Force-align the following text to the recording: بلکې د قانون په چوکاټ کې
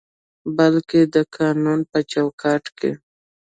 بلکې 0.57 0.99
د 1.13 1.15
قانون 1.35 1.79
په 1.91 1.99
چوکاټ 2.11 2.63
کې 2.77 2.91